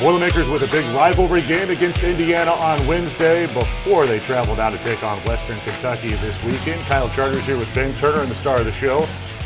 [0.00, 4.78] Boilermakers with a big rivalry game against Indiana on Wednesday before they traveled out to
[4.84, 6.80] take on Western Kentucky this weekend.
[6.82, 9.00] Kyle Charters here with Ben Turner and the star of the show,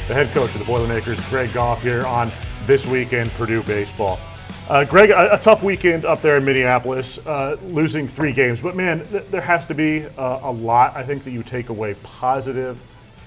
[0.08, 2.30] the head coach of the Boilermakers, Greg Goff, here on
[2.66, 4.20] This Week in Purdue Baseball.
[4.68, 8.60] Uh, Greg, a, a, tough weekend up there in Minneapolis, uh, losing three games.
[8.60, 11.70] But man, th- there has to be uh, a lot, I think, that you take
[11.70, 12.78] away positive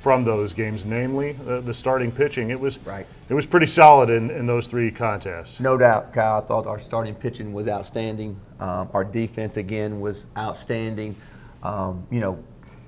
[0.06, 2.52] from those games, namely the, the starting pitching.
[2.52, 3.08] It was right.
[3.28, 5.60] It was pretty solid in, in those three contests.
[5.60, 6.38] No doubt, Kyle.
[6.44, 8.40] I thought our starting pitching was outstanding.
[8.60, 11.16] Um, our defense again was outstanding.
[11.64, 12.38] Um, you know,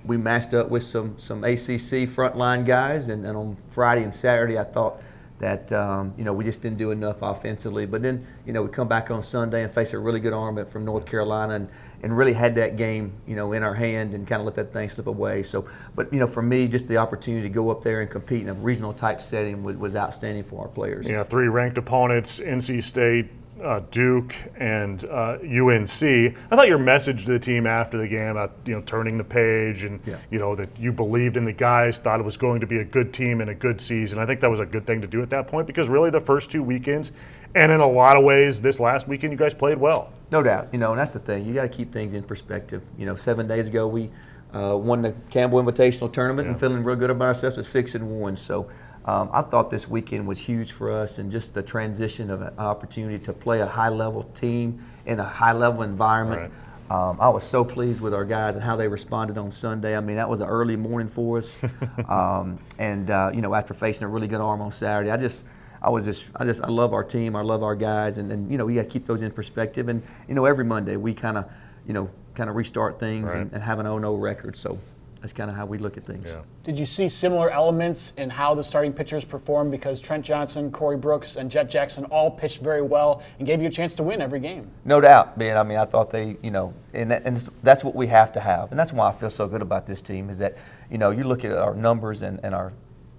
[0.05, 4.59] we matched up with some some ACC frontline guys, and, and on Friday and Saturday,
[4.59, 5.01] I thought
[5.39, 7.87] that um, you know we just didn't do enough offensively.
[7.87, 10.63] But then you know we come back on Sunday and face a really good arm
[10.67, 11.69] from North Carolina and,
[12.03, 14.73] and really had that game you know in our hand and kind of let that
[14.73, 15.43] thing slip away.
[15.43, 15.65] So,
[15.95, 18.49] but you know for me, just the opportunity to go up there and compete in
[18.49, 21.07] a regional type setting was, was outstanding for our players.
[21.07, 23.29] Yeah, three ranked opponents: NC State,
[23.61, 26.03] uh, Duke and uh, UNC.
[26.03, 29.23] I thought your message to the team after the game about you know turning the
[29.23, 30.17] page and yeah.
[30.29, 32.85] you know that you believed in the guys, thought it was going to be a
[32.85, 34.19] good team and a good season.
[34.19, 36.21] I think that was a good thing to do at that point because really the
[36.21, 37.11] first two weekends
[37.55, 40.11] and in a lot of ways this last weekend you guys played well.
[40.31, 41.45] No doubt, you know, and that's the thing.
[41.45, 42.83] You got to keep things in perspective.
[42.97, 44.09] You know, seven days ago we
[44.53, 46.51] uh, won the Campbell Invitational Tournament yeah.
[46.51, 48.35] and feeling real good about ourselves at six and one.
[48.35, 48.69] So
[49.05, 52.53] um, I thought this weekend was huge for us and just the transition of an
[52.57, 56.41] opportunity to play a high level team in a high level environment.
[56.41, 56.51] Right.
[56.89, 59.95] Um, I was so pleased with our guys and how they responded on Sunday.
[59.95, 61.57] I mean, that was an early morning for us.
[62.07, 65.45] um, and, uh, you know, after facing a really good arm on Saturday, I just,
[65.81, 67.35] I was just, I just, I love our team.
[67.35, 68.17] I love our guys.
[68.17, 69.89] And, and you know, we got to keep those in perspective.
[69.89, 71.49] And, you know, every Monday we kind of,
[71.85, 73.37] you know, kind of restart things right.
[73.37, 74.55] and, and have an 0 0 record.
[74.55, 74.79] So
[75.21, 76.25] that's kind of how we look at things.
[76.27, 76.41] Yeah.
[76.63, 79.71] Did you see similar elements in how the starting pitchers performed?
[79.71, 83.67] Because Trent Johnson, Corey Brooks, and Jet Jackson all pitched very well and gave you
[83.67, 84.69] a chance to win every game.
[84.85, 85.57] No doubt, Ben.
[85.57, 88.39] I mean, I thought they, you know, and, that, and that's what we have to
[88.39, 90.57] have, and that's why I feel so good about this team is that,
[90.91, 92.73] you know, you look at our numbers and, and our,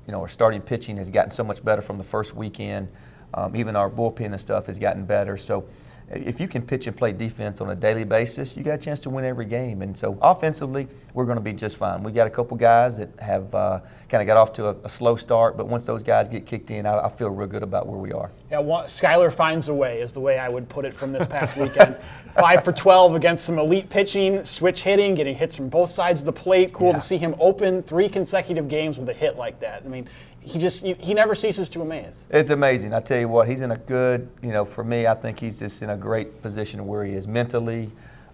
[0.08, 2.88] you know, our starting pitching has gotten so much better from the first weekend.
[3.34, 5.36] Um, even our bullpen and stuff has gotten better.
[5.36, 5.68] So
[6.10, 9.00] if you can pitch and play defense on a daily basis, you got a chance
[9.00, 9.82] to win every game.
[9.82, 12.02] And so offensively, we're going to be just fine.
[12.02, 14.88] We got a couple guys that have uh, kind of got off to a, a,
[14.88, 17.86] slow start, but once those guys get kicked in, I, I feel real good about
[17.86, 18.30] where we are.
[18.50, 21.26] Yeah, well, Skyler finds a way is the way I would put it from this
[21.26, 21.96] past weekend.
[22.34, 26.26] Five for 12 against some elite pitching, switch hitting, getting hits from both sides of
[26.26, 26.72] the plate.
[26.72, 26.94] Cool yeah.
[26.94, 29.82] to see him open three consecutive games with a hit like that.
[29.84, 30.08] I mean,
[30.48, 32.26] he just he never ceases to amaze.
[32.30, 32.94] It's amazing.
[32.94, 35.58] I tell you what, he's in a good, you know, for me, I think he's
[35.58, 37.90] just in a great position where he is mentally,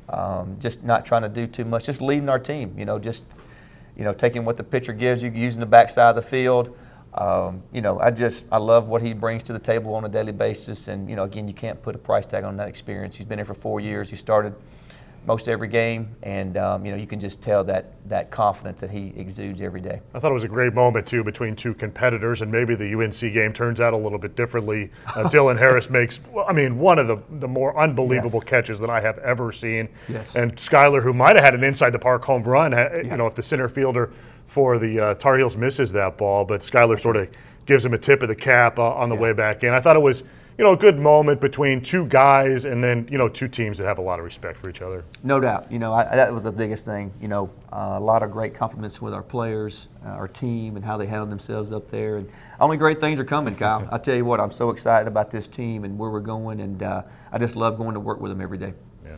[0.08, 2.74] um, just not trying to do too much, just leading our team.
[2.78, 3.24] You know, just
[3.96, 6.76] you know, taking what the pitcher gives you, using the backside of the field.
[7.14, 10.08] Um, you know, I just I love what he brings to the table on a
[10.08, 13.16] daily basis, and you know, again, you can't put a price tag on that experience.
[13.16, 14.08] He's been here for four years.
[14.08, 14.54] He started
[15.26, 18.90] most every game, and um, you know you can just tell that that confidence that
[18.90, 20.00] he exudes every day.
[20.12, 23.18] I thought it was a great moment too between two competitors, and maybe the UNC
[23.32, 24.90] game turns out a little bit differently.
[25.06, 28.44] Uh, Dylan Harris makes, I mean, one of the the more unbelievable yes.
[28.44, 29.88] catches that I have ever seen.
[30.08, 30.34] Yes.
[30.36, 32.96] And Skyler, who might have had an inside the park home run, yeah.
[33.02, 34.12] you know, if the center fielder
[34.46, 37.28] for the uh, Tar Heels misses that ball, but Skyler sort of
[37.66, 39.20] gives him a tip of the cap uh, on the yeah.
[39.22, 39.72] way back in.
[39.72, 40.22] I thought it was
[40.56, 43.86] you know, a good moment between two guys and then, you know, two teams that
[43.86, 45.04] have a lot of respect for each other.
[45.24, 45.70] No doubt.
[45.72, 47.12] You know, I, that was the biggest thing.
[47.20, 50.84] You know, uh, a lot of great compliments with our players, uh, our team, and
[50.84, 52.18] how they handled themselves up there.
[52.18, 53.88] And only great things are coming, Kyle.
[53.92, 56.82] I tell you what, I'm so excited about this team and where we're going, and
[56.82, 59.16] uh, I just love going to work with them every day Yeah.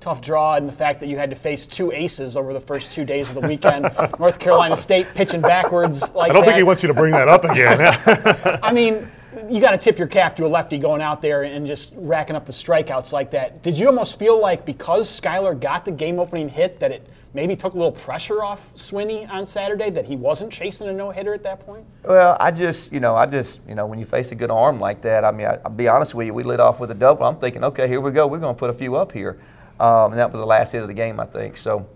[0.00, 2.92] tough draw and the fact that you had to face two aces over the first
[2.94, 3.90] two days of the weekend.
[4.18, 6.48] North Carolina State pitching backwards like I don't that.
[6.48, 8.58] think he wants you to bring that up again.
[8.62, 9.08] I mean,
[9.50, 12.36] you got to tip your cap to a lefty going out there and just racking
[12.36, 13.62] up the strikeouts like that.
[13.62, 17.56] Did you almost feel like because Skyler got the game opening hit that it maybe
[17.56, 21.34] took a little pressure off Swinney on Saturday that he wasn't chasing a no hitter
[21.34, 21.84] at that point?
[22.04, 24.78] Well, I just, you know, I just, you know, when you face a good arm
[24.80, 26.94] like that, I mean, I, will be honest with you, we lit off with a
[26.94, 27.26] double.
[27.26, 28.26] I'm thinking, okay, here we go.
[28.26, 29.40] We're going to put a few up here.
[29.80, 31.56] Um, and that was the last hit of the game, I think.
[31.56, 31.86] So,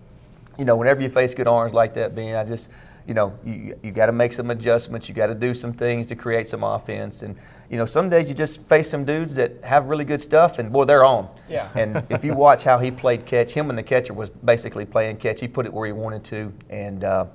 [0.57, 2.69] you know, whenever you face good arms like that, being, I just,
[3.07, 5.09] you know, you, you got to make some adjustments.
[5.09, 7.23] You got to do some things to create some offense.
[7.23, 7.35] And,
[7.69, 10.71] you know, some days you just face some dudes that have really good stuff, and
[10.71, 11.27] boy, they're on.
[11.49, 11.69] Yeah.
[11.75, 15.17] and if you watch how he played catch, him and the catcher was basically playing
[15.17, 15.39] catch.
[15.39, 17.25] He put it where he wanted to, and uh,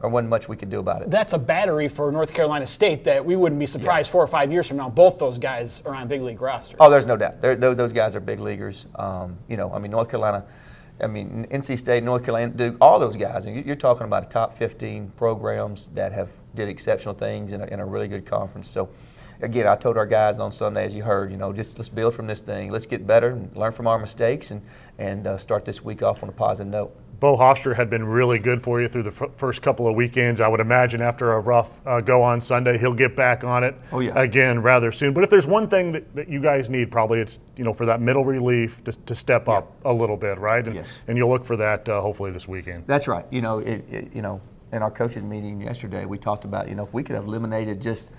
[0.00, 1.10] there wasn't much we could do about it.
[1.10, 4.12] That's a battery for North Carolina State that we wouldn't be surprised yeah.
[4.12, 4.88] four or five years from now.
[4.88, 6.76] Both those guys are on big league rosters.
[6.80, 7.40] Oh, there's no doubt.
[7.40, 8.86] They're, those guys are big leaguers.
[8.94, 10.44] Um, you know, I mean, North Carolina–
[11.02, 13.46] I mean, NC State, North Carolina, Duke, all those guys.
[13.46, 17.80] And you're talking about top 15 programs that have did exceptional things in a, in
[17.80, 18.68] a really good conference.
[18.68, 18.88] So,
[19.40, 22.14] again, I told our guys on Sunday, as you heard, you know, just let's build
[22.14, 22.70] from this thing.
[22.70, 24.62] Let's get better and learn from our mistakes and,
[24.98, 26.96] and uh, start this week off on a positive note.
[27.20, 30.40] Bo Hofstra had been really good for you through the f- first couple of weekends.
[30.40, 33.76] I would imagine after a rough uh, go on Sunday, he'll get back on it
[33.92, 34.18] oh, yeah.
[34.18, 35.12] again rather soon.
[35.12, 37.84] But if there's one thing that, that, you guys need, probably it's you know for
[37.86, 39.58] that middle relief to, to step yeah.
[39.58, 40.64] up a little bit, right?
[40.64, 40.98] And, yes.
[41.08, 42.84] and you'll look for that uh, hopefully this weekend.
[42.86, 43.26] That's right.
[43.30, 44.40] You know, it, it, you know,
[44.72, 47.82] in our coaches meeting yesterday, we talked about you know if we could have eliminated
[47.82, 48.14] just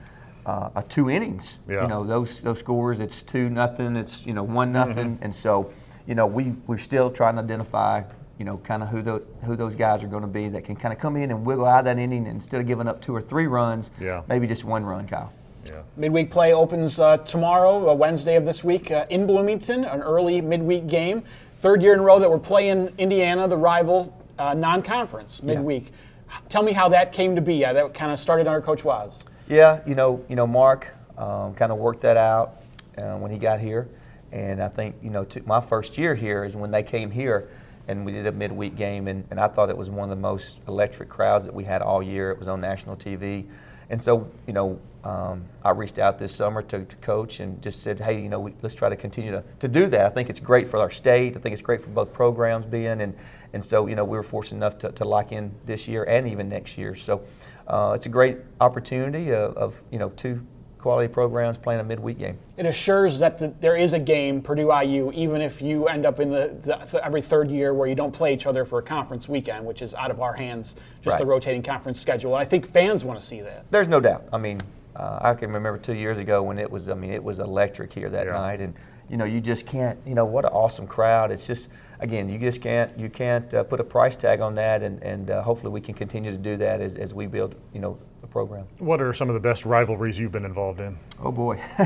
[0.45, 1.81] uh, a two innings, yeah.
[1.81, 5.24] you know those those scores, it's two nothing, it's you know one nothing, mm-hmm.
[5.24, 5.71] and so
[6.06, 8.03] you know we we're still trying to identify
[8.41, 10.75] you know, kind of who those who those guys are going to be that can
[10.75, 12.99] kind of come in and wiggle out of that inning and instead of giving up
[12.99, 14.23] two or three runs, yeah.
[14.27, 15.31] maybe just one run, Kyle.
[15.63, 15.83] Yeah.
[15.95, 20.41] Midweek play opens uh, tomorrow, uh, Wednesday of this week, uh, in Bloomington, an early
[20.41, 21.23] midweek game.
[21.59, 25.91] Third year in a row that we're playing Indiana, the rival, uh, non-conference midweek.
[25.91, 26.38] Yeah.
[26.49, 27.57] Tell me how that came to be.
[27.57, 29.25] Yeah, that kind of started under Coach Waz.
[29.49, 32.55] Yeah, you know, you know, Mark um, kind of worked that out
[32.97, 33.88] uh, when he got here,
[34.31, 37.47] and I think you know, my first year here is when they came here
[37.88, 40.22] and we did a midweek game, and, and I thought it was one of the
[40.22, 42.31] most electric crowds that we had all year.
[42.31, 43.45] It was on national TV.
[43.89, 47.81] And so, you know, um, I reached out this summer to, to coach and just
[47.83, 50.06] said, hey, you know, we, let's try to continue to, to do that.
[50.06, 51.36] I think it's great for our state.
[51.36, 53.01] I think it's great for both programs being.
[53.01, 53.16] And,
[53.51, 56.27] and so, you know, we were fortunate enough to, to lock in this year and
[56.27, 56.95] even next year.
[56.95, 57.24] So
[57.68, 60.45] uh, it's a great opportunity of, of, you know, two
[60.81, 62.38] quality programs playing a midweek game.
[62.57, 66.19] It assures that the, there is a game, Purdue IU, even if you end up
[66.19, 69.30] in the, the, every third year where you don't play each other for a conference
[69.30, 71.19] weekend, which is out of our hands, just right.
[71.19, 72.36] the rotating conference schedule.
[72.36, 73.69] And I think fans want to see that.
[73.72, 74.28] There's no doubt.
[74.33, 74.60] I mean,
[74.95, 76.89] uh, I can remember two years ago when it was.
[76.89, 78.34] I mean, it was electric here that yeah.
[78.34, 78.74] night, and
[79.10, 79.98] you know, you just can't.
[80.06, 81.31] You know, what an awesome crowd.
[81.31, 81.69] It's just
[82.01, 82.98] again, you just can't.
[83.00, 85.94] You can't uh, put a price tag on that, and and uh, hopefully we can
[85.94, 87.56] continue to do that as, as we build.
[87.74, 88.65] You know, program.
[88.79, 90.97] What are some of the best rivalries you've been involved in?
[91.19, 91.57] Oh boy.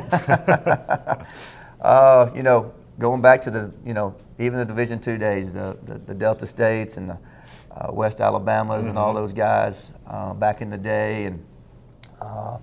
[1.82, 5.78] uh, you know, going back to the, you know, even the Division two days, the,
[5.84, 7.18] the, the, Delta States and the
[7.72, 8.90] uh, West Alabamas mm-hmm.
[8.90, 9.22] and all mm-hmm.
[9.22, 11.46] those guys uh, back in the day, and
[12.22, 12.58] uh,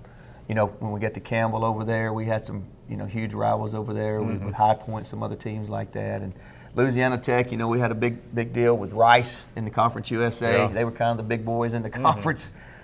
[0.47, 3.33] you know, when we get to Campbell over there, we had some, you know, huge
[3.33, 4.33] rivals over there mm-hmm.
[4.33, 6.33] with, with High Point, some other teams like that, and.
[6.75, 10.09] Louisiana Tech, you know, we had a big, big deal with Rice in the Conference
[10.09, 10.53] USA.
[10.53, 10.67] Yeah.
[10.69, 12.01] They were kind of the big boys in the mm-hmm.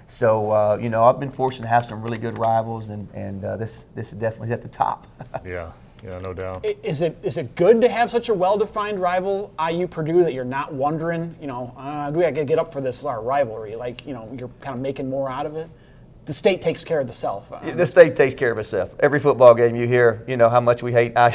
[0.10, 0.18] Conference.
[0.18, 3.44] So uh, you know, I've been fortunate to have some really good rivals, and and
[3.44, 5.08] uh, this this is definitely at the top.
[5.46, 5.72] yeah.
[6.02, 6.66] Yeah, no doubt.
[6.82, 10.46] Is it is it good to have such a well-defined rival, IU Purdue, that you're
[10.46, 13.76] not wondering, you know, uh, do we got to get up for this our rivalry?
[13.76, 15.70] Like, you know, you're kind of making more out of it
[16.30, 17.52] the state takes care of the self.
[17.52, 18.94] Um, the state takes care of itself.
[19.00, 21.32] Every football game you hear, you know how much we hate IU.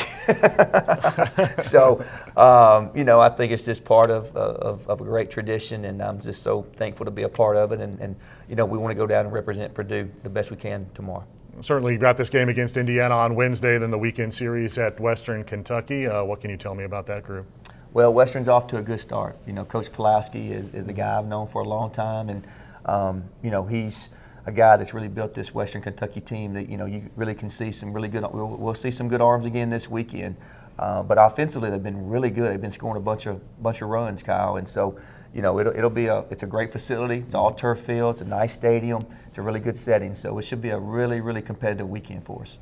[1.59, 2.07] so,
[2.37, 6.01] um, you know, I think it's just part of, of, of, a great tradition, and
[6.01, 7.81] I'm just so thankful to be a part of it.
[7.81, 8.15] And, and
[8.49, 11.25] you know, we want to go down and represent Purdue the best we can tomorrow.
[11.61, 15.45] Certainly, you've got this game against Indiana on Wednesday, then the weekend series at Western
[15.45, 16.07] Kentucky.
[16.07, 17.47] Uh, what can you tell me about that group?
[17.93, 19.37] Well, Western's off to a good start.
[19.47, 22.45] You know, Coach Pawlowski is, is a guy I've known for a long time, and
[22.87, 24.11] um, you know he's
[24.47, 27.49] a guy that's really built this Western Kentucky team that you know you really can
[27.49, 28.25] see some really good.
[28.33, 30.35] We'll, we'll see some good arms again this weekend.
[30.79, 32.51] Uh, but offensively, they've been really good.
[32.51, 34.57] They've been scoring a bunch of bunch of runs, Kyle.
[34.57, 34.99] And so,
[35.33, 37.19] you know, it'll, it'll be a it's a great facility.
[37.19, 38.15] It's all turf field.
[38.15, 39.07] It's a nice stadium.
[39.29, 40.15] It's a really good setting.
[40.15, 42.59] So it should be a really really competitive weekend for us.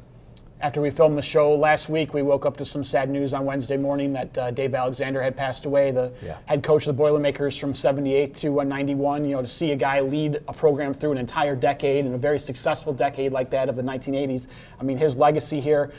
[0.60, 3.44] After we filmed the show last week, we woke up to some sad news on
[3.44, 6.36] Wednesday morning that uh, Dave Alexander had passed away, the yeah.
[6.46, 9.24] head coach of the Boilermakers from 78 to uh, 91.
[9.24, 12.18] You know, to see a guy lead a program through an entire decade and a
[12.18, 14.46] very successful decade like that of the 1980s,
[14.78, 15.90] I mean, his legacy here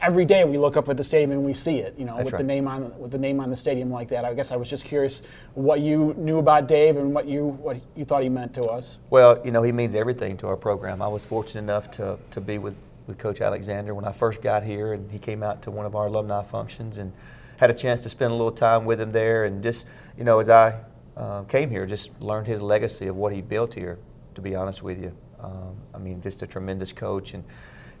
[0.00, 2.26] every day we look up at the stadium and we see it, you know, That's
[2.26, 2.38] with right.
[2.38, 4.24] the name on with the name on the stadium like that.
[4.24, 5.22] I guess I was just curious
[5.54, 8.98] what you knew about Dave and what you what you thought he meant to us.
[9.10, 11.02] Well, you know, he means everything to our program.
[11.02, 12.76] I was fortunate enough to to be with
[13.06, 15.96] with Coach Alexander when I first got here, and he came out to one of
[15.96, 17.12] our alumni functions and
[17.58, 19.44] had a chance to spend a little time with him there.
[19.44, 19.86] And just,
[20.16, 20.78] you know, as I
[21.16, 23.98] uh, came here, just learned his legacy of what he built here,
[24.34, 25.12] to be honest with you.
[25.40, 27.34] Um, I mean, just a tremendous coach.
[27.34, 27.42] And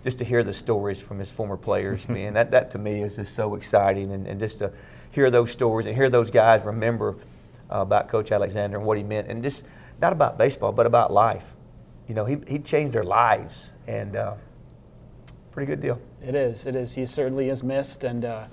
[0.04, 3.16] just to hear the stories from his former players, man, that, that to me is
[3.16, 4.12] just so exciting.
[4.12, 4.72] And, and just to
[5.10, 7.16] hear those stories and hear those guys remember
[7.70, 9.64] uh, about Coach Alexander and what he meant, and just
[10.00, 11.54] not about baseball, but about life.
[12.08, 13.70] You know, he, he changed their lives.
[13.86, 14.34] And, uh,
[15.58, 16.00] pretty good deal.
[16.24, 16.66] It is.
[16.66, 16.94] It is.
[16.94, 18.44] He certainly is missed, and uh,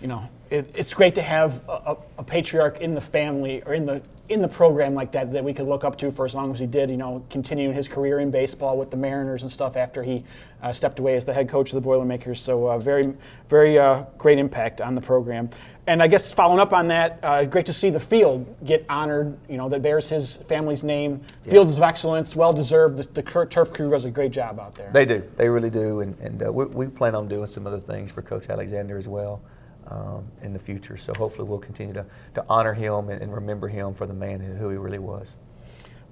[0.00, 3.84] you know, it, it's great to have a, a, patriarch in the family or in
[3.86, 6.52] the in the program like that that we could look up to for as long
[6.52, 6.90] as he did.
[6.90, 10.24] You know, continuing his career in baseball with the Mariners and stuff after he
[10.62, 12.40] uh, stepped away as the head coach of the Boilermakers.
[12.40, 13.14] So uh, very,
[13.48, 15.50] very uh, great impact on the program.
[15.88, 19.36] And I guess following up on that, uh, great to see the field get honored.
[19.48, 21.20] You know, that bears his family's name.
[21.48, 22.98] Fields of excellence, well deserved.
[22.98, 24.90] The, the turf crew does a great job out there.
[24.92, 25.22] They do.
[25.36, 26.00] They really do.
[26.00, 29.08] And, and uh, we, we plan on doing some other things for Coach Alexander as
[29.08, 29.42] well
[29.88, 30.96] um, in the future.
[30.96, 34.40] So hopefully we'll continue to, to honor him and, and remember him for the man
[34.40, 35.36] who, who he really was.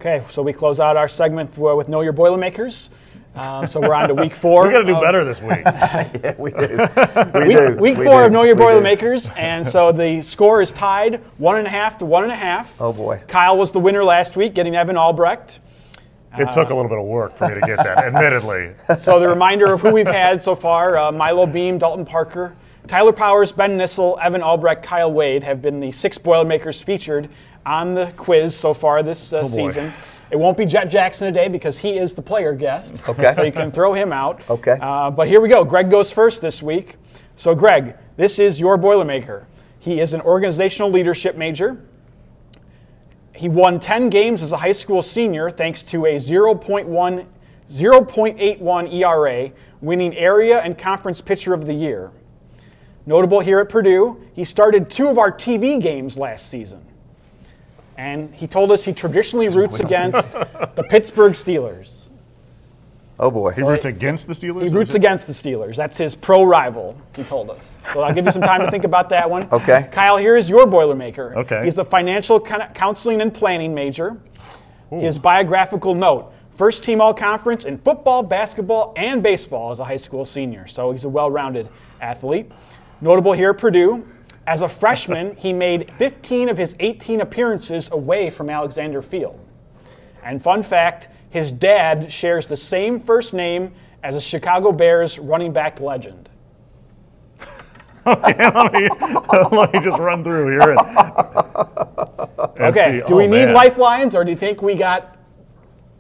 [0.01, 2.91] Okay, so we close out our segment with Know Your Boilermakers.
[3.37, 4.65] Um, so we're on to week four.
[4.67, 5.59] we got to do better this week.
[5.65, 6.67] yeah, we do.
[7.35, 7.77] We week, do.
[7.81, 8.27] Week we four do.
[8.27, 12.05] of Know Your Boilermakers, and so the score is tied one and a half to
[12.05, 12.81] one and a half.
[12.81, 13.23] Oh, boy.
[13.27, 15.61] Kyle was the winner last week, getting Evan Albrecht.
[16.37, 18.75] It took a little bit of work for me to get that, admittedly.
[18.97, 23.13] So the reminder of who we've had so far: uh, Milo Beam, Dalton Parker, Tyler
[23.13, 27.31] Powers, Ben Nissel, Evan Albrecht, Kyle Wade have been the six Boilermakers featured
[27.65, 29.49] on the quiz so far this uh, boy.
[29.49, 29.93] season.
[30.31, 33.07] It won't be Jet Jackson today because he is the player guest.
[33.09, 33.33] Okay.
[33.33, 34.43] So you can throw him out.
[34.51, 34.77] Okay.
[34.81, 35.65] Uh, but here we go.
[35.65, 36.97] Greg goes first this week.
[37.37, 39.45] So, Greg, this is your Boilermaker.
[39.79, 41.83] He is an organizational leadership major.
[43.35, 47.27] He won 10 games as a high school senior thanks to a 0.1,
[47.69, 52.11] 0.81 ERA, winning area and conference pitcher of the year.
[53.07, 56.85] Notable here at Purdue, he started two of our TV games last season.
[57.97, 60.33] And he told us he traditionally roots against
[60.75, 62.09] the Pittsburgh Steelers.
[63.21, 63.53] Oh, boy.
[63.53, 64.63] He roots against the Steelers?
[64.63, 65.77] He roots against the Steelers.
[65.77, 67.81] That's his pro rival, he told us.
[67.93, 69.47] So I'll give you some time to think about that one.
[69.53, 69.89] Okay.
[69.93, 71.37] Kyle, here is your Boilermaker.
[71.37, 71.63] Okay.
[71.63, 74.21] He's the financial counseling and planning major.
[74.91, 79.97] His biographical note first team all conference in football, basketball, and baseball as a high
[79.97, 80.67] school senior.
[80.67, 81.69] So he's a well rounded
[82.01, 82.51] athlete.
[83.05, 84.09] Notable here at Purdue.
[84.47, 89.47] As a freshman, he made 15 of his 18 appearances away from Alexander Field.
[90.23, 95.53] And fun fact his dad shares the same first name as a Chicago Bears running
[95.53, 96.31] back legend.
[98.07, 98.89] let, me,
[99.53, 100.71] let me just run through here.
[100.71, 103.07] And, and Okay, see.
[103.07, 105.19] do we Oh, need lifelines or do you think we got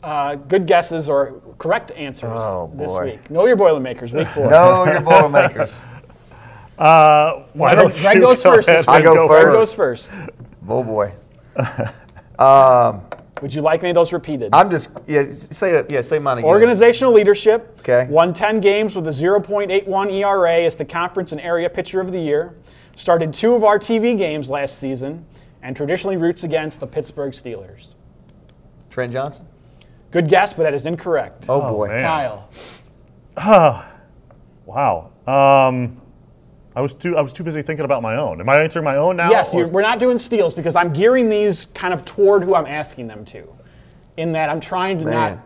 [0.02, 3.30] uh, good guesses or correct answers Oh, this week?
[3.30, 4.48] Know your Boilermakers, week four.
[4.48, 5.78] No, your Boilermakers.
[6.78, 9.56] Uh, why Greg- don't Greg you goes go first ahead I and go Greg first.
[9.56, 10.12] goes first.
[10.68, 11.12] oh, boy.
[13.42, 14.54] Would you like any of those repeated?
[14.54, 15.90] I'm just, yeah, say it.
[15.90, 16.48] Yeah, say mine again.
[16.48, 17.76] Organizational leadership.
[17.80, 18.06] Okay.
[18.08, 22.18] Won 10 games with a 0.81 ERA as the conference and area pitcher of the
[22.18, 22.54] year.
[22.96, 25.26] Started two of our TV games last season
[25.62, 27.96] and traditionally roots against the Pittsburgh Steelers.
[28.88, 29.46] Trent Johnson?
[30.10, 31.46] Good guess, but that is incorrect.
[31.48, 31.88] Oh, boy.
[31.88, 32.00] man.
[32.00, 32.48] Kyle.
[33.36, 33.84] Oh,
[34.64, 35.10] wow.
[35.26, 36.00] Um,
[36.76, 38.40] I was too I was too busy thinking about my own.
[38.40, 39.30] Am I answering my own now?
[39.30, 42.66] Yes, you're, we're not doing steals because I'm gearing these kind of toward who I'm
[42.66, 43.46] asking them to.
[44.16, 45.12] In that I'm trying to Man.
[45.14, 45.38] not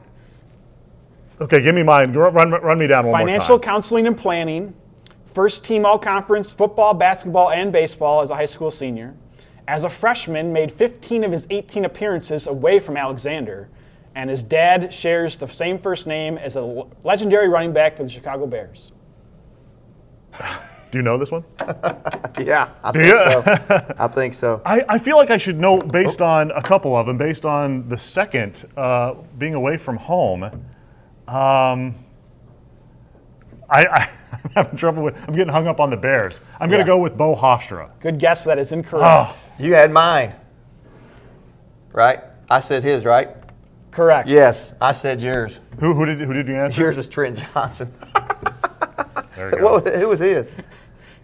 [1.40, 2.12] okay, give me mine.
[2.12, 3.72] Run, run, run me down one financial more time.
[3.74, 4.74] counseling and planning,
[5.26, 9.14] first team all conference football, basketball, and baseball as a high school senior.
[9.66, 13.68] As a freshman, made 15 of his 18 appearances away from Alexander,
[14.14, 18.08] and his dad shares the same first name as a legendary running back for the
[18.08, 18.92] Chicago Bears.
[20.90, 21.44] Do you know this one?
[22.40, 23.18] Yeah, I think you?
[23.18, 23.94] so.
[23.98, 24.62] I think so.
[24.64, 27.88] I, I feel like I should know based on a couple of them, based on
[27.88, 30.44] the second uh, being away from home.
[31.26, 31.96] Um,
[33.68, 34.10] I, I,
[34.44, 35.16] I'm having trouble with.
[35.26, 36.38] I'm getting hung up on the Bears.
[36.60, 36.84] I'm going Yeah.
[36.84, 37.90] to go with Bo Hofstra.
[37.98, 39.36] Good guess, but that is incorrect.
[39.36, 39.42] Oh.
[39.58, 40.32] You had mine.
[41.92, 42.20] Right?
[42.48, 43.30] I said his, right?
[43.90, 44.28] Correct.
[44.28, 45.58] Yes, I said yours.
[45.80, 46.82] Who, who did who did you answer?
[46.82, 47.92] Yours was Trent Johnson.
[49.34, 49.72] There you go.
[49.80, 50.50] what, who was his?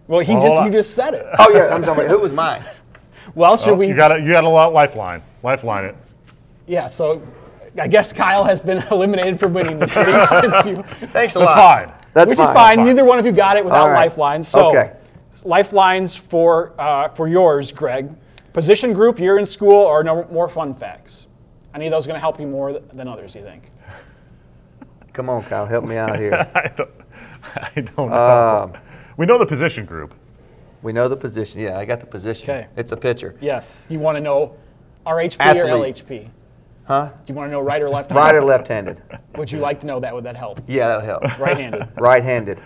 [0.06, 1.26] Well, he Well, just hold you just said it.
[1.38, 2.62] Oh, yeah, I'm talking about who was mine?
[3.34, 3.88] Well, should Oh, we?
[3.88, 5.23] you got a, you got a lot lifeline.
[5.42, 5.96] Lifeline it.
[6.66, 6.87] Yeah.
[6.87, 7.23] So,
[7.80, 10.76] I guess Kyle has been eliminated from winning this week since you
[11.08, 11.46] Thanks a lot.
[11.46, 11.88] That's lot.
[11.88, 11.99] fine.
[12.12, 12.46] That's which fine.
[12.49, 12.76] is fine.
[12.76, 12.87] fine.
[12.87, 14.04] Neither one of you got it without All right.
[14.04, 14.46] lifelines.
[14.46, 14.92] So, Okay.
[15.42, 18.11] lifelines for uh, for yours, Greg.
[18.52, 21.26] Position group, year in school, or no more fun facts.
[21.75, 23.34] Any of those going to help you more th- than others?
[23.34, 23.70] You think?
[25.14, 26.46] Come on, Kyle, help me out here.
[26.54, 26.90] I don't,
[27.56, 28.64] I don't know.
[28.64, 28.73] Um,
[29.16, 30.14] we know the position group.
[30.83, 31.61] we know the position.
[31.61, 32.50] Yeah, I got the position.
[32.50, 32.66] Okay.
[32.76, 33.37] It's a pitcher.
[33.40, 33.87] Yes.
[33.88, 34.56] You want to know
[35.06, 35.64] RHP Athlete.
[35.64, 36.28] or LHP?
[36.87, 37.11] Huh?
[37.25, 38.12] Do you want to know right or left?
[38.12, 39.00] Right or left-handed?
[39.37, 40.14] Would you like to know that?
[40.14, 40.61] Would that help?
[40.66, 41.38] Yeah, that'll help.
[41.38, 41.88] Right-handed.
[41.97, 42.61] Right-handed.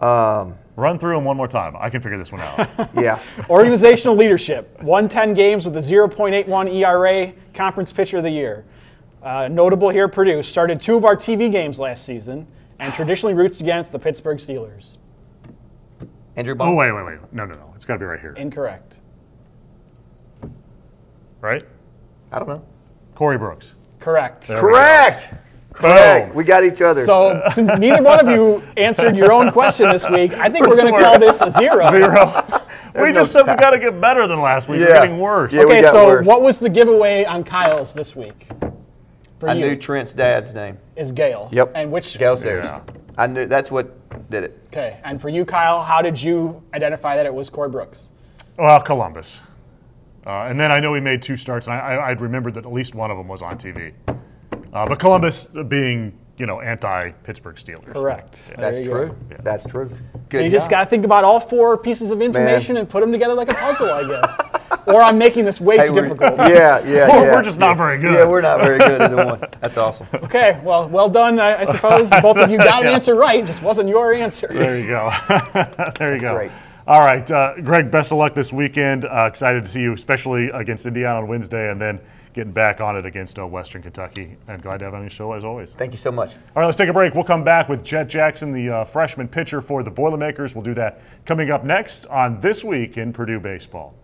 [0.00, 1.74] Um, Run through them one more time.
[1.78, 2.90] I can figure this one out.
[2.94, 3.18] yeah.
[3.48, 4.78] Organizational leadership.
[4.82, 8.66] Won 10 games with a 0.81 ERA, conference pitcher of the year.
[9.22, 12.46] Uh, notable here, Purdue started two of our TV games last season
[12.78, 14.98] and traditionally roots against the Pittsburgh Steelers.
[16.36, 16.70] Andrew Bond.
[16.70, 17.32] Oh, wait, wait, wait.
[17.32, 17.72] No, no, no.
[17.74, 18.34] It's got to be right here.
[18.34, 19.00] Incorrect.
[21.40, 21.64] Right?
[22.32, 22.64] I don't know.
[23.14, 23.74] Corey Brooks.
[23.98, 24.48] Correct.
[24.48, 24.60] There we.
[24.72, 25.34] Correct.
[25.72, 26.34] Correct.
[26.34, 27.02] We got each other.
[27.02, 30.76] So since neither one of you answered your own question this week, I think we're
[30.76, 31.90] going to call this a zero.
[31.90, 32.44] Zero.
[32.94, 34.80] we no just said we got to get better than last week.
[34.80, 35.52] We're getting worse.
[35.52, 36.26] Yeah, we Okay, got so worse.
[36.26, 38.46] what was the giveaway on Kyle's this week?
[39.38, 40.78] For I you knew Trent's dad's name.
[40.96, 41.48] is Gale.
[41.52, 41.72] Yep.
[41.74, 42.18] And which?
[42.18, 42.64] Gale Sayers.
[42.64, 42.80] Yeah.
[43.18, 44.58] I knew that's what did it.
[44.66, 45.00] Okay.
[45.04, 48.12] And for you, Kyle, how did you identify that it was Corey Brooks?
[48.58, 49.40] Well, Columbus.
[50.26, 52.66] Uh, and then I know he made two starts, and I, I, I'd remembered that
[52.66, 53.92] at least one of them was on TV.
[54.72, 57.92] Uh, but Columbus being, you know, anti-Pittsburgh Steelers.
[57.92, 58.48] Correct.
[58.48, 59.06] There That's you go.
[59.06, 59.16] true.
[59.42, 59.88] That's true.
[60.28, 63.00] Good So you just got to think about all four pieces of information and put
[63.00, 64.40] them together like a puzzle, I guess.
[64.86, 66.36] or I'm making this way Hey, too difficult.
[66.38, 67.32] Yeah, yeah, We're- yeah.
[67.32, 68.14] we're just not very good.
[68.14, 69.40] Yeah, we're not very good either one.
[69.60, 70.06] That's awesome.
[70.14, 71.38] Okay, well, well done.
[71.40, 73.44] I, I suppose both of you got an answer right.
[73.44, 74.48] Just wasn't your answer.
[74.50, 75.10] There you go.
[75.98, 76.34] there you go.
[76.34, 76.50] great.
[76.86, 79.04] All right, uh, Greg, best of luck this weekend.
[79.04, 81.98] Uh, excited to see you, especially against Indiana on Wednesday, and then
[82.32, 84.36] getting back on it against uh, Western Kentucky.
[84.46, 85.70] And glad to have you on the show as always.
[85.72, 86.34] Thank you so much.
[86.34, 87.14] All right, let's take a break.
[87.14, 90.54] We'll come back with Jet Jackson, the uh, freshman pitcher for the Boilermakers.
[90.54, 93.94] We'll do that coming up next on This Week in Purdue Baseball.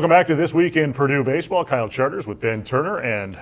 [0.00, 1.62] Welcome back to This Week in Purdue Baseball.
[1.62, 3.38] Kyle Charters with Ben Turner and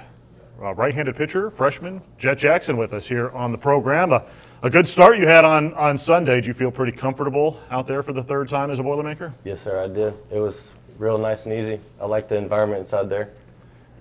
[0.61, 4.13] uh, right-handed pitcher, freshman Jet Jackson with us here on the program.
[4.13, 4.25] A,
[4.65, 6.35] a good start you had on, on Sunday.
[6.35, 9.35] Did you feel pretty comfortable out there for the third time as a Boilermaker?
[9.45, 10.15] Yes, sir, I did.
[10.33, 11.79] It was real nice and easy.
[12.01, 13.31] I like the environment inside there.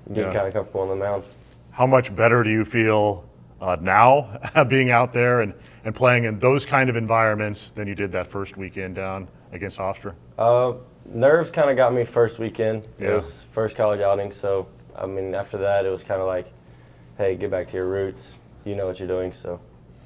[0.07, 0.33] Getting Yeah.
[0.33, 1.25] kind of comfortable on the mound.
[1.69, 3.23] How much better do you feel
[3.61, 5.53] uh, now being out there and,
[5.85, 9.77] and playing in those kind of environments than you did that first weekend down against
[9.77, 10.15] Hofstra?
[11.07, 12.87] Nerves kind of got me first weekend.
[12.99, 13.09] Yeah.
[13.09, 16.51] It was first college outing, so I mean after that it was kind of like,
[17.17, 18.35] hey, get back to your roots.
[18.65, 19.59] You know what you're doing, so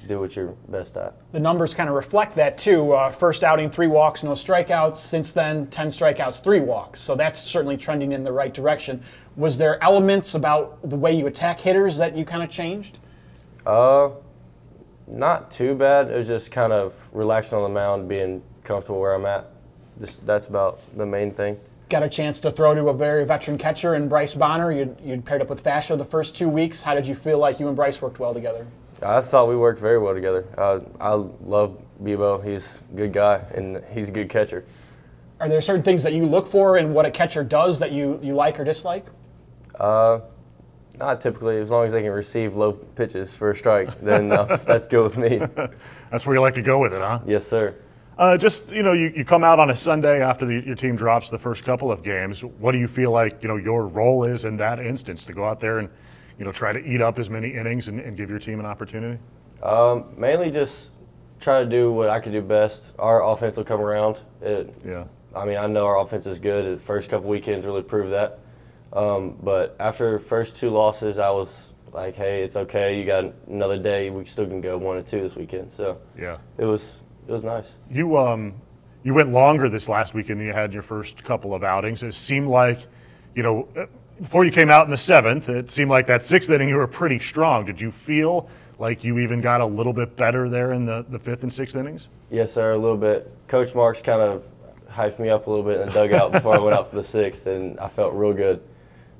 [0.06, 1.14] do what you're best at.
[1.32, 2.92] The numbers kind of reflect that too.
[2.92, 4.96] Uh, first outing, three walks, no strikeouts.
[4.96, 7.00] Since then, 10 strikeouts, three walks.
[7.00, 9.02] So that's certainly trending in the right direction.
[9.36, 12.98] Was there elements about the way you attack hitters that you kind of changed?
[13.64, 14.10] Uh,
[15.06, 16.10] not too bad.
[16.10, 19.51] It was just kind of relaxing on the mound, being comfortable where I'm at.
[20.02, 21.60] Just that's about the main thing.
[21.88, 24.72] Got a chance to throw to a very veteran catcher in Bryce Bonner.
[24.72, 26.82] You'd, you'd paired up with Fascio the first two weeks.
[26.82, 28.66] How did you feel like you and Bryce worked well together?
[29.00, 30.44] I thought we worked very well together.
[30.58, 32.44] Uh, I love Bebo.
[32.44, 34.64] He's a good guy and he's a good catcher.
[35.38, 38.18] Are there certain things that you look for in what a catcher does that you,
[38.22, 39.06] you like or dislike?
[39.78, 40.20] Uh,
[40.98, 41.58] not typically.
[41.58, 45.04] As long as they can receive low pitches for a strike, then uh, that's good
[45.04, 45.38] with me.
[46.10, 47.20] That's where you like to go with it, huh?
[47.24, 47.74] Yes, sir.
[48.22, 50.94] Uh, just you know, you, you come out on a Sunday after the, your team
[50.94, 52.44] drops the first couple of games.
[52.44, 55.44] What do you feel like you know your role is in that instance to go
[55.44, 55.88] out there and
[56.38, 58.64] you know try to eat up as many innings and, and give your team an
[58.64, 59.20] opportunity?
[59.60, 60.92] Um, mainly just
[61.40, 62.92] try to do what I can do best.
[62.96, 64.20] Our offense will come around.
[64.40, 66.76] It, Yeah, I mean, I know our offense is good.
[66.76, 68.38] The first couple weekends really proved that.
[68.92, 73.00] Um, but after first two losses, I was like, hey, it's okay.
[73.00, 74.10] You got another day.
[74.10, 75.72] We still can go one and two this weekend.
[75.72, 76.38] So yeah.
[76.56, 77.74] it was it was nice.
[77.90, 78.54] You um
[79.04, 82.02] you went longer this last weekend than you had in your first couple of outings.
[82.02, 82.80] It seemed like
[83.34, 83.86] you know uh,
[84.20, 86.86] before you came out in the seventh, it seemed like that sixth inning you were
[86.86, 87.64] pretty strong.
[87.64, 91.18] Did you feel like you even got a little bit better there in the, the
[91.18, 92.08] fifth and sixth innings?
[92.30, 92.72] Yes, sir.
[92.72, 93.30] A little bit.
[93.48, 94.44] Coach Marks kind of
[94.90, 97.02] hyped me up a little bit in the dugout before I went out for the
[97.02, 98.62] sixth, and I felt real good.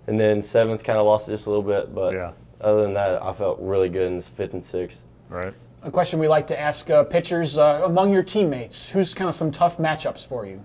[0.06, 2.32] And then seventh kind of lost it just a little bit, but Yeah.
[2.60, 5.02] other than that, I felt really good in fifth and sixth.
[5.28, 5.54] Right.
[5.84, 8.88] A question we like to ask uh, pitchers uh, among your teammates.
[8.88, 10.62] Who's kind of some tough matchups for you?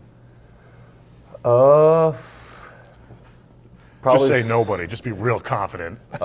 [1.43, 2.15] Uh,
[4.01, 4.85] probably Just say nobody.
[4.85, 5.99] Just be real confident.
[6.13, 6.19] Um,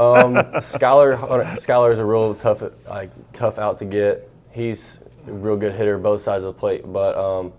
[0.61, 1.19] Skylar,
[1.57, 4.29] Skylar is a real tough, like tough out to get.
[4.51, 7.55] He's a real good hitter both sides of the plate, but um,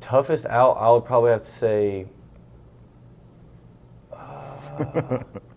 [0.00, 2.06] toughest out, I would probably have to say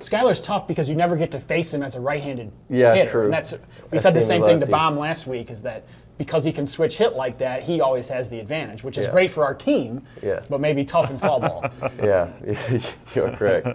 [0.00, 3.10] Skylar's tough because you never get to face him as a right-handed Yeah, hitter.
[3.10, 3.24] true.
[3.24, 3.54] And that's
[3.90, 4.66] we said the same thing to.
[4.66, 5.50] Bomb last week.
[5.50, 5.84] Is that
[6.18, 9.12] because he can switch hit like that, he always has the advantage, which is Yeah.
[9.12, 10.02] great for our team.
[10.22, 10.40] Yeah.
[10.48, 11.64] But maybe tough in fall ball.
[12.02, 12.28] Yeah,
[13.14, 13.68] you're correct.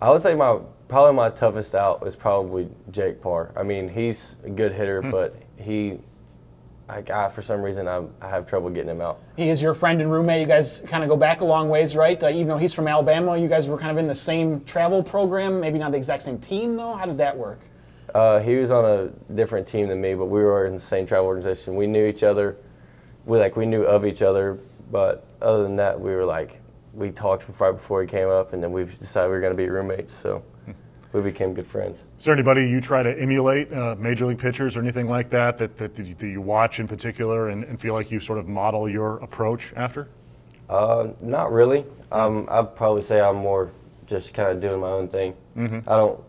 [0.00, 0.58] I would say my
[0.88, 3.50] probably my toughest out is probably Jake Parr.
[3.56, 5.10] I mean, he's a good hitter, Hmm.
[5.10, 5.98] but he,
[6.88, 9.20] I, I for some reason, I, I have trouble getting him out.
[9.36, 10.40] He is your friend and roommate.
[10.40, 12.22] You guys kind of go back a long ways, right?
[12.22, 15.02] Uh, even though he's from Alabama, you guys were kind of in the same travel
[15.02, 15.60] program.
[15.60, 16.94] Maybe not the exact same team, though.
[16.94, 17.60] How did that work?
[18.14, 21.06] Uh, he was on a different team than me, but we were in the same
[21.06, 21.74] travel organization.
[21.74, 22.56] We knew each other.
[23.24, 24.58] We like we knew of each other,
[24.90, 26.60] but other than that, we were like
[26.92, 29.56] we talked right before he came up, and then we decided we were going to
[29.56, 30.12] be roommates.
[30.12, 30.44] So
[31.14, 32.04] we became good friends.
[32.18, 35.56] Is there anybody you try to emulate, uh, major league pitchers or anything like that,
[35.58, 38.48] that, that, you, that you watch in particular and, and feel like you sort of
[38.48, 40.08] model your approach after?
[40.68, 41.84] Uh, not really.
[42.10, 43.70] Um, I'd probably say I'm more
[44.06, 45.34] just kind of doing my own thing.
[45.56, 45.88] Mm-hmm.
[45.88, 46.20] I don't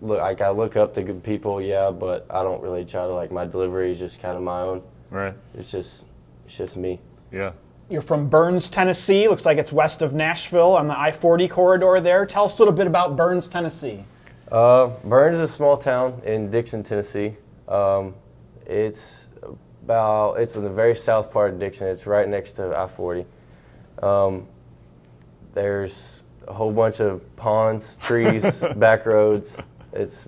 [0.00, 3.12] look like I look up to good people, yeah, but I don't really try to
[3.12, 4.82] like my delivery is just kind of my own.
[5.10, 5.34] Right.
[5.54, 6.02] It's just
[6.46, 7.00] it's just me.
[7.30, 7.52] Yeah.
[7.90, 9.28] You're from Burns, Tennessee.
[9.28, 12.24] Looks like it's west of Nashville on the I 40 corridor there.
[12.24, 14.04] Tell us a little bit about Burns, Tennessee.
[14.52, 17.36] Uh, Burns is a small town in Dickson, Tennessee.
[17.66, 18.14] Um,
[18.66, 19.30] it's
[19.82, 21.88] about it's in the very south part of Dickson.
[21.88, 23.24] It's right next to I-40.
[24.02, 24.46] Um,
[25.54, 28.44] there's a whole bunch of ponds, trees,
[28.76, 29.56] back roads.
[29.94, 30.26] It's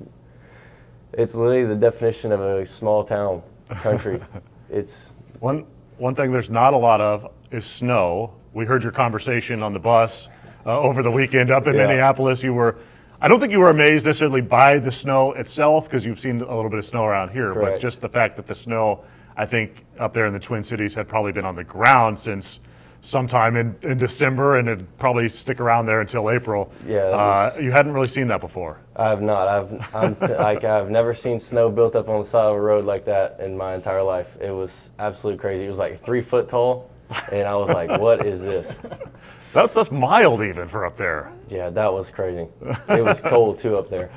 [1.12, 4.20] it's literally the definition of a small town country.
[4.70, 5.66] It's One,
[5.98, 8.32] one thing there's not a lot of is snow.
[8.54, 10.28] We heard your conversation on the bus
[10.66, 11.86] uh, over the weekend up in Yeah.
[11.86, 12.42] Minneapolis.
[12.42, 12.76] You were,
[13.24, 16.54] I don't think you were amazed necessarily by the snow itself because you've seen a
[16.54, 19.02] little bit of snow around here, but just the fact that the snow,
[19.34, 22.60] I think, up there in the Twin Cities had probably been on the ground since
[23.00, 26.70] sometime in, in December and it'd probably stick around there until April.
[26.86, 28.76] Yeah, Uh, was- you hadn't really seen that before.
[28.94, 29.48] I have not.
[29.48, 32.60] I've I'm t- like I've never seen snow built up on the side of a
[32.60, 34.36] road like that in my entire life.
[34.38, 35.64] It was absolutely crazy.
[35.64, 36.90] It was like three foot tall,
[37.32, 38.78] and I was like, "What is this?"
[39.54, 41.30] That's, that's mild even for up there.
[41.48, 42.46] Yeah, that was crazy.
[42.88, 44.10] It was cold too up there.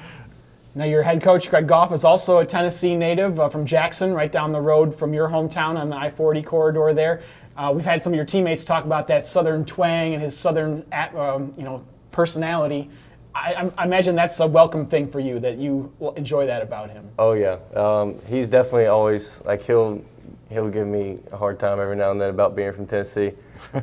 [0.76, 4.32] Now, your head coach, Greg Goff, is also a Tennessee native uh, from Jackson, right
[4.32, 7.22] down the road from your hometown on the I 40 corridor there.
[7.56, 10.86] Uh, we've had some of your teammates talk about that southern twang and his southern
[10.92, 12.90] at, um, you know, personality.
[13.34, 16.62] I, I- I imagine that's a welcome thing for you, that you will enjoy that
[16.62, 17.08] about him.
[17.18, 20.04] Oh yeah, um, he's definitely always like he'll
[20.50, 23.32] he'll give me a hard time every now and then about being from Tennessee,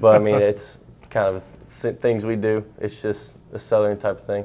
[0.00, 0.78] but I mean it's
[1.14, 1.42] kind of
[2.00, 2.64] things we do.
[2.78, 4.44] It's just a southern type of thing.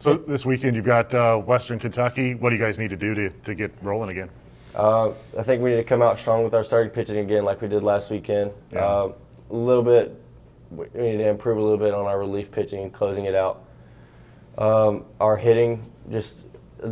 [0.00, 2.34] So this weekend you've got uh, Western Kentucky.
[2.34, 4.28] What do you guys need to do to, to get rolling again?
[4.74, 7.62] Uh, I think we need to come out strong with our starting pitching again, like
[7.62, 8.50] we did last weekend.
[8.72, 8.84] Yeah.
[8.84, 9.12] Uh,
[9.50, 10.20] a little bit,
[10.72, 13.62] we need to improve a little bit on our relief pitching and closing it out.
[14.58, 16.44] Um, our hitting, just
[16.82, 16.90] uh,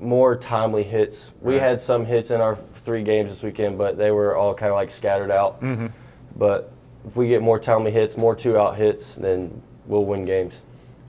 [0.00, 1.30] more timely hits.
[1.42, 1.62] We Right.
[1.62, 4.76] had some hits in our three games this weekend, but they were all kind of
[4.76, 5.60] like scattered out.
[5.60, 5.88] Mm-hmm.
[6.36, 6.72] But
[7.06, 10.60] if we get more timely hits, more two-out hits, then we'll win games.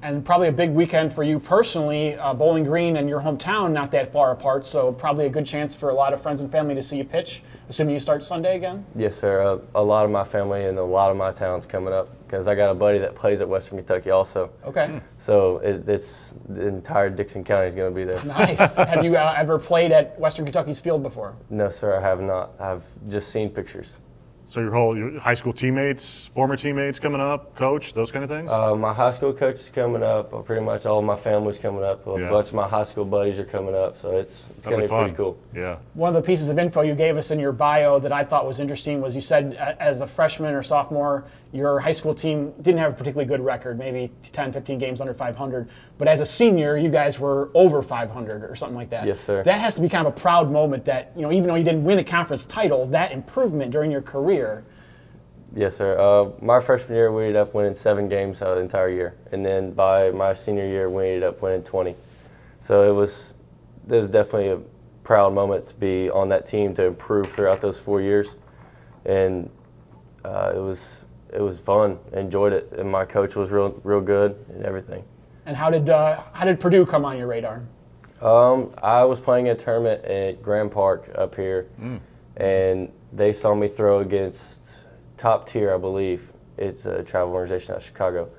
[0.04, 2.16] And probably a big weekend for you personally.
[2.16, 5.76] Uh, Bowling Green and your hometown not that far apart, so probably a good chance
[5.76, 8.56] for a lot of friends and family to see you pitch, assuming you start Sunday
[8.56, 8.84] again.
[8.96, 9.44] Yes, sir.
[9.44, 12.48] Uh, a lot of my family and a lot of my towns coming up because
[12.48, 14.50] I got a buddy that plays at Western Kentucky also.
[14.66, 15.00] Okay.
[15.20, 18.24] So it, it's the entire Dickson County is going to be there.
[18.24, 18.76] Nice.
[18.78, 21.36] Have you uh, ever played at Western Kentucky's field before?
[21.52, 22.60] No, sir, I have not.
[22.60, 24.00] I've just seen pictures.
[24.52, 28.30] So your whole your high school teammates, former teammates coming up, coach, those kind of
[28.30, 28.52] things.
[28.52, 30.46] Uh, my high school coach is coming up.
[30.46, 32.06] Pretty much all my family's coming up.
[32.06, 32.30] A Yeah.
[32.30, 33.96] bunch of my high school buddies are coming up.
[33.96, 35.04] So it's it's That'll going to be fun.
[35.06, 35.38] pretty cool.
[35.56, 35.78] Yeah.
[35.94, 38.46] One of the pieces of info you gave us in your bio that I thought
[38.46, 42.54] was interesting was you said uh, as a freshman or sophomore, your high school team
[42.62, 45.68] didn't have a particularly good record, maybe 10, 15 games under 500.
[45.98, 49.06] But as a senior, you guys were over 500 or something like that.
[49.06, 49.44] Yes, sir.
[49.44, 51.64] That has to be kind of a proud moment that, you know, even though you
[51.64, 54.64] didn't win a conference title, that improvement during your career.
[55.54, 56.00] Yes, sir.
[56.00, 59.18] Uh, my freshman year, we ended up winning seven games out of the entire year,
[59.34, 61.94] and then by my senior year, we ended up winning 20.
[62.62, 63.34] So it was
[63.90, 64.62] it was definitely a
[65.04, 68.36] proud moment to be on that team to improve throughout those four years,
[69.04, 69.50] and
[70.24, 72.00] uh, it was it was fun.
[72.13, 75.04] Enjoyed it, and my coach was real real good and everything.
[75.46, 77.63] And how did, uh, how did Purdue come on your radar?
[78.22, 81.67] Um, I was playing a tournament at Grand Park up here,
[82.38, 84.86] and they saw me throw against
[85.17, 86.32] top tier, I believe.
[86.58, 88.30] It's a travel organization out of Chicago.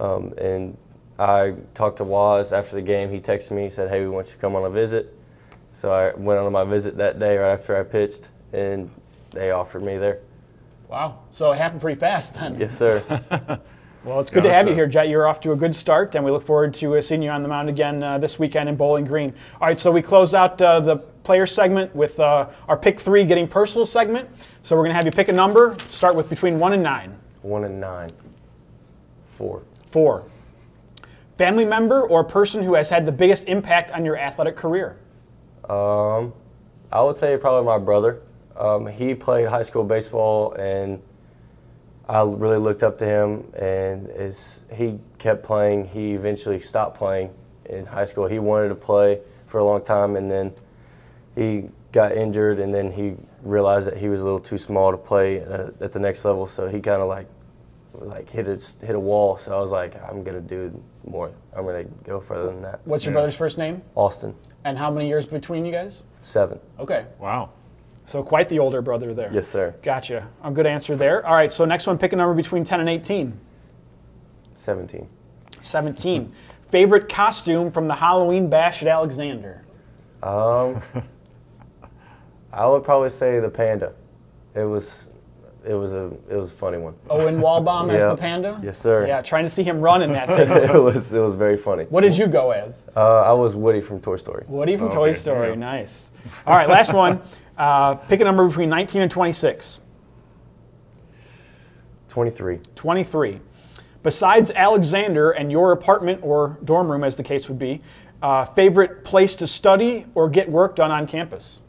[0.00, 0.76] Um, and
[1.18, 3.10] I talked to Waz after the game.
[3.10, 3.62] He texted me.
[3.62, 5.16] He said, "Hey, we want you to come on a visit."
[5.72, 8.90] So I went on my visit that day right after I pitched, and
[9.30, 10.18] they offered me there.
[10.92, 11.20] Wow.
[11.30, 12.60] So it happened pretty fast then.
[12.60, 13.02] Yes, sir.
[14.04, 15.08] Well, it's good Yeah, to have you here, Jet.
[15.08, 17.40] You're off to a good start, and we look forward to uh, seeing you on
[17.44, 19.32] the mound again uh, this weekend in Bowling Green.
[19.60, 23.22] All right, so we close out uh, the player segment with uh, our pick three
[23.24, 24.28] getting personal segment.
[24.62, 27.16] So we're going to have you pick a number, start with between one and nine.
[27.42, 28.10] One and nine.
[29.26, 29.62] Four.
[29.86, 30.24] Four.
[31.38, 34.96] Family member or person who has had the biggest impact on your athletic career?
[35.68, 36.32] Um,
[36.90, 38.20] I would say probably my brother.
[38.56, 41.02] Um, he played high school baseball, and
[42.08, 43.44] I really looked up to him.
[43.54, 47.30] And as he kept playing, he eventually stopped playing
[47.66, 48.26] in high school.
[48.26, 50.52] He wanted to play for a long time, and then
[51.34, 54.96] he got injured, and then he realized that he was a little too small to
[54.96, 56.46] play uh, at the next level.
[56.46, 57.26] So he kind of like
[57.94, 59.36] like hit a hit a wall.
[59.36, 61.30] So I was like, I'm gonna do more.
[61.54, 62.80] I'm gonna go further than that.
[62.86, 63.16] What's your Yeah.
[63.16, 63.82] brother's first name?
[63.94, 64.34] Austin,
[64.64, 66.02] And how many years between you guys?
[66.22, 66.58] seven.
[66.80, 67.04] Okay.
[67.18, 67.50] Wow.
[68.12, 69.30] So quite the older brother there.
[69.32, 69.74] Yes, sir.
[69.82, 70.28] Gotcha.
[70.44, 71.24] A good answer there.
[71.26, 73.32] All right, so next one, pick a number between 10 and 18.
[74.54, 75.08] Seventeen.
[75.62, 76.30] 17.
[76.68, 79.64] Favorite costume from the Halloween bash at Alexander?
[80.22, 80.82] Um,
[82.52, 83.94] I would probably say the panda.
[84.54, 85.06] It was,
[85.64, 86.94] it was a, it was a funny one.
[87.10, 88.60] Owen Walbaum as the panda?
[88.62, 89.06] Yes, sir.
[89.06, 90.50] Yeah, trying to see him run in that thing.
[90.50, 91.84] it was, it was very funny.
[91.84, 92.88] What did you go as?
[92.96, 94.44] Uh, I was Woody from Toy Story.
[94.48, 95.50] Woody from Okay, Toy Story.
[95.50, 95.54] yeah.
[95.54, 96.12] Nice.
[96.46, 97.20] All right, last one.
[97.56, 99.80] Uh, pick a number between 19 and 26.
[102.08, 102.60] Twenty-three.
[102.74, 103.40] 23.
[104.02, 107.80] Besides Alexander and your apartment or dorm room, as the case would be,
[108.20, 111.62] uh, favorite place to study or get work done on campus?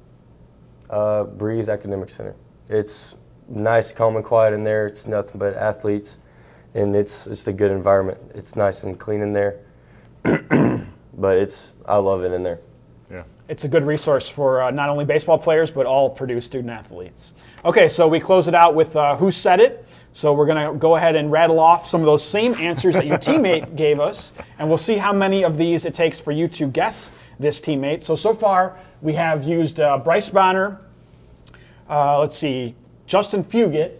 [0.89, 2.35] Uh, Brees Academic Center.
[2.69, 3.15] It's
[3.47, 4.87] nice, calm, and quiet in there.
[4.87, 6.17] It's nothing but athletes,
[6.73, 8.19] and it's it's a good environment.
[8.33, 9.59] It's nice and clean in there,
[10.23, 12.59] but it's I love it in there.
[13.11, 13.23] Yeah.
[13.49, 17.33] It's a good resource for uh, not only baseball players, but all Purdue student athletes.
[17.65, 19.85] Okay, so we close it out with uh, Who Said It?
[20.13, 23.07] So we're going to go ahead and rattle off some of those same answers that
[23.07, 26.47] your teammate gave us, and we'll see how many of these it takes for you
[26.49, 28.01] to guess this teammate.
[28.01, 30.79] So, so far, we have used uh, Bryce Bonner,
[31.89, 32.75] uh, let's see,
[33.13, 33.99] Justin Fugit,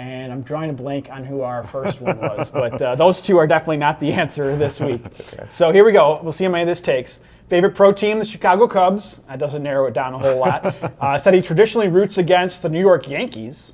[0.00, 3.38] and I'm drawing a blank on who our first one was, but uh, those two
[3.38, 5.02] are definitely not the answer this week.
[5.48, 6.18] So here we go.
[6.20, 7.20] We'll see how many this takes.
[7.48, 9.20] Favorite pro team, the Chicago Cubs.
[9.28, 10.74] That doesn't narrow it down a whole lot.
[11.00, 13.72] Uh, said he traditionally roots against the New York Yankees.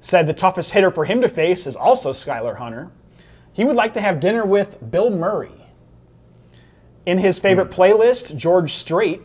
[0.00, 2.90] Said the toughest hitter for him to face is also Skylar Hunter.
[3.52, 5.66] He would like to have dinner with Bill Murray.
[7.04, 9.20] In his favorite playlist, George Strait,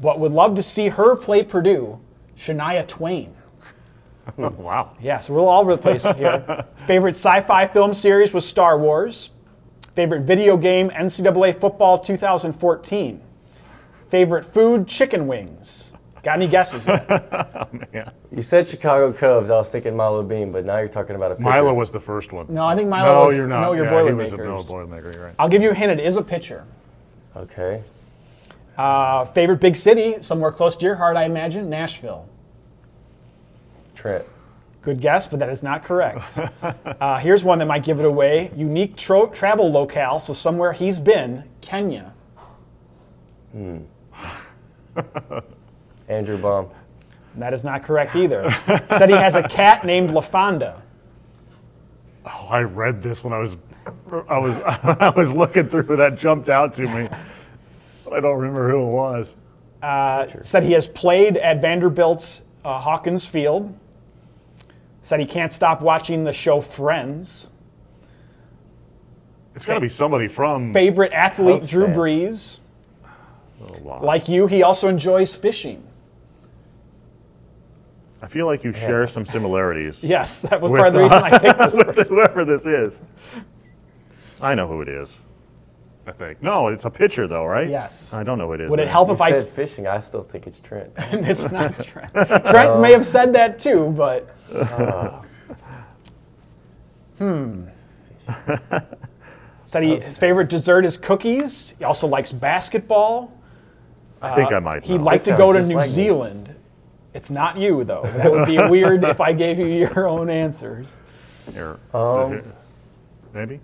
[0.00, 2.00] but would love to see her play Purdue,
[2.38, 3.34] Shania Twain.
[4.36, 4.96] wow.
[5.00, 6.64] Yeah, so we're all over the place here.
[6.86, 9.30] Favorite sci-fi film series was Star Wars.
[9.94, 13.20] Favorite video game, NCAA Football 2014.
[14.06, 15.94] Favorite food, chicken wings.
[16.22, 16.86] Got any guesses?
[16.86, 17.06] yet?
[17.92, 18.10] Yeah.
[18.30, 19.50] Oh, you said Chicago Cubs.
[19.50, 21.48] I was thinking Milo Beam, but now you're talking about a pitcher.
[21.48, 22.46] Milo was the first one.
[22.48, 23.62] No, I think Milo no, was you're not.
[23.62, 24.68] no, your yeah, he was a no Boilermakers.
[24.70, 25.14] Boilermaker.
[25.14, 25.34] You're right.
[25.38, 25.90] I'll give you a hint.
[25.90, 26.66] It is a pitcher.
[27.34, 27.82] Okay.
[28.78, 32.28] Uh, favorite big city, somewhere close to your heart, I imagine, Nashville.
[33.94, 34.24] Trent.
[34.82, 36.38] Good guess, but that is not correct.
[36.62, 38.52] uh, here's one that might give it away.
[38.56, 42.14] Unique tro- travel locale, so somewhere he's been, Kenya.
[43.52, 43.78] Hmm.
[46.08, 46.68] Andrew Baum.
[47.34, 48.50] That is not correct either.
[48.96, 50.80] Said he has a cat named LaFonda.
[52.26, 53.56] Oh, I read this when I was,
[54.28, 55.96] I was, I was looking through.
[55.96, 57.08] That jumped out to me,
[58.08, 59.34] but I don't remember who it was.
[60.40, 63.76] Said he has played at Vanderbilt's uh, Hawkins Field.
[65.02, 67.50] Said he can't stop watching the show Friends.
[69.54, 70.72] It's got to be somebody from.
[70.72, 71.94] Favorite athlete, Drew fan.
[71.94, 72.60] Brees.
[73.60, 74.00] Oh, wow.
[74.00, 75.82] Like you, he also enjoys fishing.
[78.22, 80.02] I feel like you share some similarities.
[80.08, 82.14] Yes, that was part of the reason I picked this with person.
[82.14, 83.02] whoever this is.
[84.40, 85.18] I know who it is.
[86.08, 86.42] I think.
[86.42, 87.68] No, it's a pitcher though, right?
[87.68, 88.14] Yes.
[88.14, 88.70] I don't know what it is.
[88.70, 89.30] Would it help You if I?
[89.30, 89.86] said fishing.
[89.86, 90.90] I still think it's Trent.
[90.96, 92.12] and it's not Trent.
[92.46, 94.34] Trent may have said that too, but
[97.18, 97.64] hmm.
[99.64, 101.74] Said he, his favorite dessert is cookies.
[101.78, 103.30] He also likes basketball.
[104.22, 104.82] I think I might.
[104.82, 105.04] He'd know.
[105.04, 105.92] like This to go to New like me.
[105.92, 106.54] Zealand.
[107.12, 108.02] It's not you though.
[108.16, 111.04] That would be weird if I gave you your own answers.
[111.52, 111.72] Here.
[111.72, 112.44] Is it Um, here?
[113.34, 113.60] Maybe.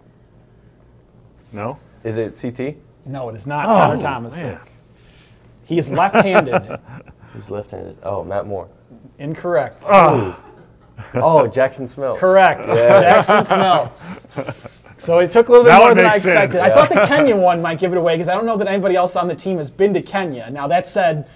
[1.55, 1.79] No.
[2.05, 2.77] Is it CT?
[3.07, 4.41] No, it is not oh, Connor Thomas.
[4.41, 4.61] man.
[5.65, 6.79] He is left-handed.
[7.33, 7.97] Who's left-handed?
[8.03, 8.69] Oh, Matt Moore.
[9.19, 9.85] Incorrect.
[9.89, 10.39] Ah.
[11.15, 12.19] Oh, Jackson Smeltz.
[12.19, 12.69] Correct.
[12.69, 14.71] Jackson Smeltz.
[14.97, 16.59] So it took a little bit Now more it than I makes expected.
[16.61, 16.73] sense.
[16.73, 18.95] I thought the Kenya one might give it away because I don't know that anybody
[18.95, 20.49] else on the team has been to Kenya.
[20.51, 21.29] Now that said,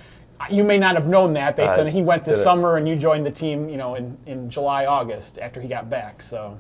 [0.50, 2.44] you may not have known that based I on he went this didn't.
[2.44, 5.90] summer and you joined the team, you know, in, in July, August after he got
[5.90, 6.22] back.
[6.22, 6.56] So,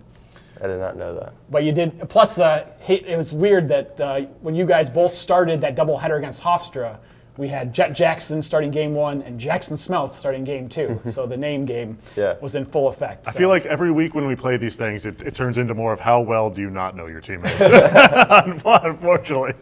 [0.62, 1.32] I did not know that.
[1.50, 2.08] but you did.
[2.08, 6.18] Plus, uh, he, it was weird that uh, when you guys both started that doubleheader
[6.18, 6.98] against Hofstra,
[7.36, 11.00] we had Jet Jackson starting game one and Jackson Smeltz starting game two.
[11.06, 12.34] so the name game Yeah.
[12.40, 13.28] was in full effect.
[13.28, 15.92] I feel like every week when we play these things, it, it turns into more
[15.92, 17.54] of how well do you not know your teammates.
[18.64, 19.54] Unfortunately,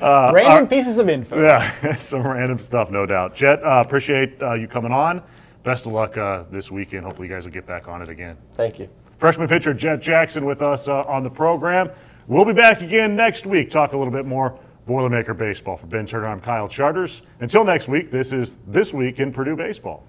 [0.00, 1.42] uh, random pieces of info.
[1.42, 3.34] yeah, some random stuff, no doubt.
[3.36, 5.22] Jet, uh, appreciate uh, you coming on.
[5.64, 7.04] Best of luck uh, this weekend.
[7.04, 8.38] Hopefully, you guys will get back on it again.
[8.54, 8.88] Thank you.
[9.18, 11.90] Freshman pitcher Jet Jackson with us uh, on the program.
[12.28, 13.68] We'll be back again next week.
[13.68, 15.76] Talk a little bit more Boilermaker baseball.
[15.76, 17.22] For Ben Turner, I'm Kyle Charters.
[17.40, 20.04] Until next week, this is This Week in Purdue Baseball.